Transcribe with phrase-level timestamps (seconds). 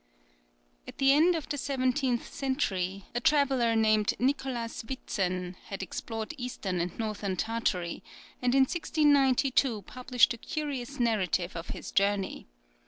[0.87, 6.79] At the end of the seventeenth century, a traveller named Nicolas Witzen had explored eastern
[6.81, 8.01] and northern Tartary,
[8.41, 12.47] and in 1692 published a curious narrative of his journey.